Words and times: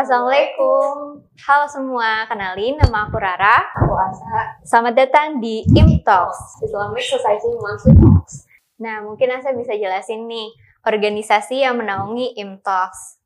Assalamualaikum. 0.00 1.20
Halo 1.44 1.68
semua, 1.68 2.24
kenalin 2.24 2.80
nama 2.80 3.04
aku 3.04 3.20
Rara. 3.20 3.68
Aku 3.84 3.92
Asa. 3.92 4.56
Selamat 4.64 4.96
datang 4.96 5.44
di 5.44 5.60
IM 5.76 6.00
Talks. 6.00 6.56
Islamic 6.64 7.04
Society 7.04 7.52
Monthly 7.60 7.92
Talks. 8.00 8.48
Nah, 8.80 9.04
mungkin 9.04 9.28
Asa 9.28 9.52
bisa 9.52 9.76
jelasin 9.76 10.24
nih, 10.24 10.56
organisasi 10.88 11.68
yang 11.68 11.76
menaungi 11.76 12.32
IM 12.32 12.64
Talks. 12.64 13.20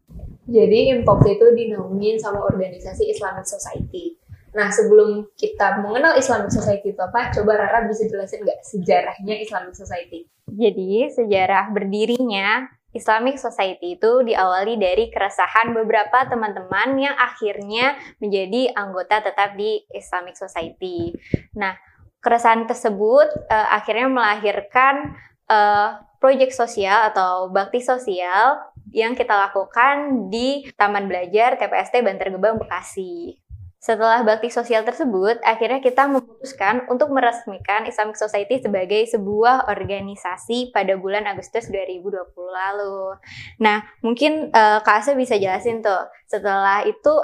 Jadi 0.51 0.91
IM 0.91 1.07
Talks 1.07 1.31
itu 1.31 1.47
dinaungin 1.55 2.19
sama 2.19 2.43
organisasi 2.43 3.07
Islamic 3.07 3.47
Society. 3.47 4.19
Nah, 4.59 4.67
sebelum 4.67 5.31
kita 5.39 5.79
mengenal 5.79 6.19
Islamic 6.19 6.51
Society 6.51 6.91
itu 6.91 6.99
apa, 6.99 7.31
coba 7.31 7.55
Rara 7.55 7.87
bisa 7.87 8.03
jelasin 8.11 8.43
nggak 8.43 8.67
sejarahnya 8.67 9.39
Islamic 9.39 9.79
Society? 9.79 10.27
Jadi, 10.51 11.07
sejarah 11.07 11.71
berdirinya 11.71 12.67
Islamic 12.95 13.43
Society 13.43 13.99
itu 13.99 14.23
diawali 14.23 14.79
dari 14.79 15.11
keresahan 15.11 15.75
beberapa 15.75 16.25
teman-teman 16.31 16.95
yang 16.97 17.17
akhirnya 17.19 17.99
menjadi 18.23 18.71
anggota 18.79 19.19
tetap 19.21 19.59
di 19.59 19.83
Islamic 19.91 20.39
Society. 20.39 21.11
Nah, 21.59 21.75
keresahan 22.23 22.65
tersebut 22.71 23.29
uh, 23.51 23.69
akhirnya 23.75 24.07
melahirkan 24.07 25.19
uh, 25.51 26.01
proyek 26.23 26.55
sosial 26.55 27.13
atau 27.13 27.53
bakti 27.53 27.85
sosial 27.85 28.63
yang 28.95 29.13
kita 29.19 29.35
lakukan 29.35 30.31
di 30.33 30.65
Taman 30.79 31.11
Belajar 31.11 31.61
TPST 31.61 32.01
Bantar 32.01 32.31
Gebang 32.31 32.57
Bekasi. 32.63 33.43
Setelah 33.77 34.25
bakti 34.25 34.49
sosial 34.49 34.81
tersebut, 34.81 35.37
akhirnya 35.45 35.85
kita 35.85 36.09
memutuskan 36.45 36.85
untuk 36.93 37.09
meresmikan 37.09 37.89
Islamic 37.89 38.21
Society 38.21 38.61
sebagai 38.61 39.09
sebuah 39.09 39.65
organisasi 39.65 40.77
pada 40.77 40.93
bulan 41.01 41.25
Agustus 41.25 41.73
2020 41.73 42.13
lalu. 42.37 43.17
Nah, 43.65 43.81
mungkin 44.05 44.53
uh, 44.53 44.85
Kak 44.85 45.01
Asa 45.01 45.17
bisa 45.17 45.41
jelasin 45.41 45.81
tuh, 45.81 46.05
setelah 46.29 46.85
itu 46.85 47.17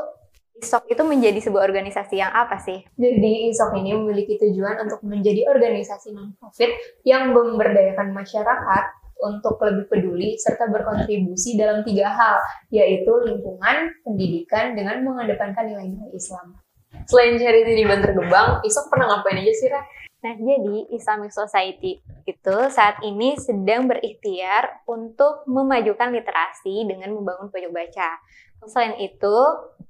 ISOK 0.64 0.88
itu 0.88 1.04
menjadi 1.04 1.36
sebuah 1.36 1.68
organisasi 1.68 2.16
yang 2.16 2.32
apa 2.32 2.56
sih? 2.64 2.80
Jadi 2.96 3.52
ISOK 3.52 3.76
ini 3.76 3.92
memiliki 3.92 4.40
tujuan 4.40 4.88
untuk 4.88 5.04
menjadi 5.04 5.52
organisasi 5.52 6.16
non-profit 6.16 7.04
yang 7.04 7.36
memberdayakan 7.36 8.16
masyarakat 8.16 8.84
untuk 9.20 9.60
lebih 9.60 9.84
peduli 9.92 10.40
serta 10.40 10.64
berkontribusi 10.72 11.60
dalam 11.60 11.84
tiga 11.84 12.08
hal, 12.08 12.40
yaitu 12.72 13.12
lingkungan, 13.20 13.92
pendidikan, 14.00 14.72
dengan 14.72 15.04
mengedepankan 15.04 15.68
nilai-nilai 15.68 16.08
Islam. 16.16 16.56
Selain 17.10 17.34
charity 17.42 17.74
di 17.74 17.82
Bantar 17.82 18.14
Gebang, 18.14 18.62
Isok 18.62 18.86
pernah 18.86 19.10
ngapain 19.10 19.42
aja 19.42 19.50
sih, 19.50 19.66
Ra? 19.66 19.82
Nah, 20.20 20.36
jadi 20.38 20.94
Islamic 20.94 21.34
Society 21.34 21.98
itu 22.22 22.56
saat 22.70 23.02
ini 23.02 23.34
sedang 23.34 23.90
berikhtiar 23.90 24.86
untuk 24.86 25.42
memajukan 25.50 26.14
literasi 26.14 26.86
dengan 26.86 27.10
membangun 27.10 27.50
pojok 27.50 27.72
baca. 27.74 28.14
Selain 28.68 28.94
itu, 29.02 29.36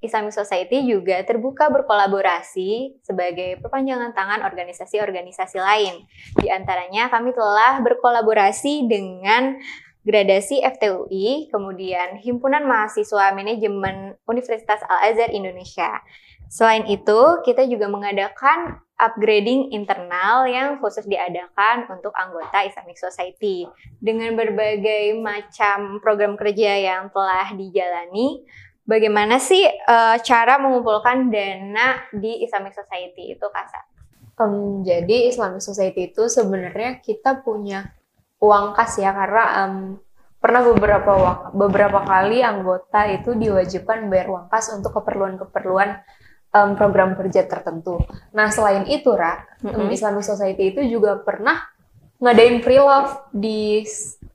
Islamic 0.00 0.32
Society 0.32 0.86
juga 0.88 1.20
terbuka 1.26 1.68
berkolaborasi 1.68 3.02
sebagai 3.04 3.60
perpanjangan 3.60 4.16
tangan 4.16 4.40
organisasi-organisasi 4.46 5.58
lain. 5.60 6.08
Di 6.40 6.48
antaranya 6.48 7.12
kami 7.12 7.36
telah 7.36 7.84
berkolaborasi 7.84 8.88
dengan 8.88 9.60
Gradasi 10.00 10.64
FTUI, 10.64 11.52
kemudian 11.52 12.16
Himpunan 12.24 12.64
Mahasiswa 12.64 13.36
Manajemen 13.36 14.16
Universitas 14.24 14.80
Al-Azhar 14.88 15.28
Indonesia. 15.28 16.00
Selain 16.48 16.88
itu, 16.88 17.20
kita 17.44 17.68
juga 17.68 17.86
mengadakan 17.86 18.80
upgrading 18.96 19.70
internal 19.76 20.48
yang 20.48 20.80
khusus 20.80 21.04
diadakan 21.04 21.84
untuk 21.92 22.10
anggota 22.16 22.64
Islamic 22.64 22.96
Society. 22.96 23.68
Dengan 24.00 24.34
berbagai 24.34 25.20
macam 25.20 26.00
program 26.00 26.34
kerja 26.34 26.80
yang 26.80 27.12
telah 27.12 27.52
dijalani, 27.52 28.42
bagaimana 28.88 29.36
sih 29.36 29.62
uh, 29.68 30.16
cara 30.20 30.56
mengumpulkan 30.58 31.28
dana 31.28 32.08
di 32.10 32.40
Islamic 32.40 32.72
Society 32.72 33.36
itu, 33.36 33.46
Kasa? 33.52 33.80
Um, 34.40 34.80
jadi 34.80 35.28
Islamic 35.28 35.60
Society 35.60 36.08
itu 36.10 36.24
sebenarnya 36.26 37.04
kita 37.04 37.44
punya 37.44 37.99
uang 38.40 38.72
kas 38.72 38.96
ya 38.98 39.12
karena 39.12 39.44
um, 39.64 40.00
pernah 40.40 40.64
beberapa 40.64 41.12
beberapa 41.52 42.00
kali 42.00 42.40
anggota 42.40 43.04
itu 43.12 43.36
diwajibkan 43.36 44.08
bayar 44.08 44.32
uang 44.32 44.46
kas 44.48 44.72
untuk 44.72 44.96
keperluan-keperluan 44.96 46.00
um, 46.56 46.70
program 46.74 47.14
kerja 47.14 47.44
tertentu. 47.46 48.00
Nah 48.32 48.48
selain 48.48 48.88
itu, 48.88 49.12
Ra, 49.12 49.44
mm-hmm. 49.60 49.92
Islamic 49.92 50.24
Society 50.24 50.74
itu 50.74 50.80
juga 50.88 51.20
pernah 51.20 51.60
ngadain 52.20 52.64
pre 52.64 52.80
love 52.80 53.28
di 53.32 53.84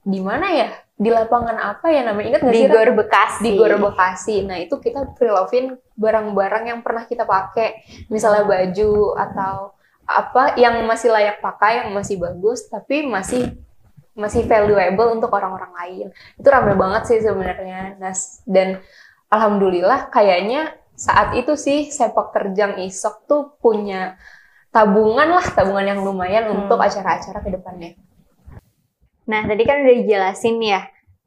di 0.06 0.20
mana 0.22 0.46
ya? 0.54 0.70
Di 0.96 1.12
lapangan 1.12 1.60
apa 1.60 1.92
ya 1.92 2.06
namanya? 2.06 2.38
Ingat 2.38 2.42
nggak 2.46 2.54
sih? 2.56 2.64
Di 2.64 2.72
Gor 2.72 2.90
Bekasi. 2.96 3.42
Di 3.42 3.50
Gor 3.58 3.74
Bekasi. 3.76 4.36
Nah 4.46 4.56
itu 4.62 4.78
kita 4.80 5.12
pre 5.12 5.28
lovein 5.28 5.76
barang-barang 5.98 6.64
yang 6.70 6.80
pernah 6.80 7.04
kita 7.04 7.28
pakai, 7.28 7.82
misalnya 8.08 8.46
baju 8.46 9.12
atau 9.18 9.76
apa 10.06 10.54
yang 10.54 10.86
masih 10.86 11.10
layak 11.10 11.42
pakai, 11.42 11.82
yang 11.82 11.90
masih 11.90 12.16
bagus, 12.16 12.70
tapi 12.70 13.02
masih 13.04 13.58
masih 14.16 14.48
valuable 14.48 15.12
untuk 15.12 15.30
orang-orang 15.36 15.72
lain. 15.76 16.06
Itu 16.40 16.48
ramai 16.48 16.74
banget 16.74 17.02
sih 17.12 17.18
sebenarnya. 17.20 18.00
Nah, 18.00 18.16
dan 18.48 18.80
alhamdulillah 19.28 20.08
kayaknya 20.08 20.72
saat 20.96 21.36
itu 21.36 21.52
sih 21.54 21.92
sepak 21.92 22.32
terjang 22.32 22.80
isok 22.80 23.28
tuh 23.28 23.42
punya 23.60 24.16
tabungan 24.72 25.28
lah 25.28 25.46
tabungan 25.52 25.86
yang 25.92 26.00
lumayan 26.00 26.48
hmm. 26.48 26.56
untuk 26.64 26.80
acara-acara 26.80 27.44
ke 27.44 27.50
depannya. 27.52 27.92
Nah 29.28 29.44
tadi 29.44 29.62
kan 29.68 29.84
udah 29.84 29.96
dijelasin 30.00 30.56
ya 30.64 30.80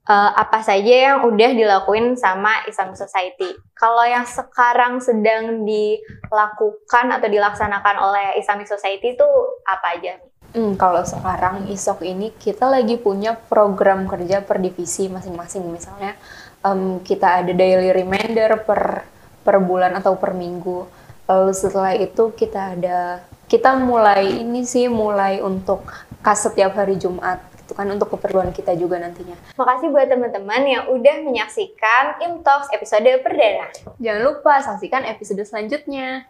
uh, 0.10 0.32
apa 0.34 0.66
saja 0.66 1.14
yang 1.14 1.18
udah 1.30 1.50
dilakuin 1.54 2.18
sama 2.18 2.66
Islam 2.66 2.98
Society. 2.98 3.54
Kalau 3.78 4.06
yang 4.10 4.26
sekarang 4.26 4.98
sedang 5.02 5.66
dilakukan 5.70 7.06
atau 7.14 7.28
dilaksanakan 7.30 7.96
oleh 8.02 8.26
Islamic 8.42 8.66
Society 8.66 9.14
itu 9.14 9.30
apa 9.70 9.98
aja? 9.98 10.18
Hmm, 10.50 10.74
kalau 10.76 11.06
sekarang 11.06 11.70
ISOK 11.70 12.02
ini 12.02 12.34
kita 12.34 12.66
lagi 12.66 12.98
punya 12.98 13.38
program 13.38 14.10
kerja 14.10 14.42
per 14.42 14.58
divisi 14.58 15.06
masing-masing. 15.06 15.62
Misalnya 15.70 16.18
um, 16.66 16.98
kita 17.06 17.46
ada 17.46 17.54
daily 17.54 17.94
reminder 17.94 18.58
per 18.66 19.06
per 19.46 19.58
bulan 19.62 19.94
atau 19.98 20.18
per 20.18 20.34
minggu. 20.34 20.90
Lalu 21.30 21.52
setelah 21.54 21.94
itu 21.94 22.34
kita 22.34 22.74
ada 22.74 23.22
kita 23.46 23.78
mulai 23.78 24.42
ini 24.42 24.66
sih 24.66 24.90
mulai 24.90 25.42
untuk 25.42 25.86
kas 26.26 26.46
setiap 26.46 26.78
hari 26.78 26.98
Jumat 26.98 27.42
itu 27.70 27.78
kan 27.78 27.86
untuk 27.86 28.10
keperluan 28.18 28.50
kita 28.50 28.74
juga 28.74 28.98
nantinya. 28.98 29.38
Makasih 29.54 29.94
buat 29.94 30.10
teman-teman 30.10 30.66
yang 30.66 30.84
udah 30.90 31.16
menyaksikan 31.22 32.18
Im 32.26 32.42
Talks 32.42 32.74
episode 32.74 33.06
perdana. 33.22 33.70
Jangan 34.02 34.22
lupa 34.26 34.58
saksikan 34.66 35.06
episode 35.06 35.46
selanjutnya. 35.46 36.26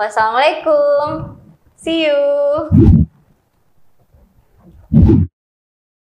Wassalamualaikum. 0.00 1.36
See 1.76 2.08
you. 2.08 2.89